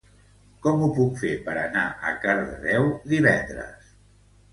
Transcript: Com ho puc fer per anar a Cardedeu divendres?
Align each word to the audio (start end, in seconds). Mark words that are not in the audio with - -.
Com 0.61 0.85
ho 0.85 0.87
puc 0.99 1.19
fer 1.23 1.33
per 1.49 1.53
anar 1.63 1.83
a 2.11 2.13
Cardedeu 2.23 2.89
divendres? 3.13 3.93